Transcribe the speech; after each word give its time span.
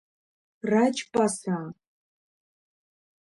Раџьпасраа… 0.69 1.67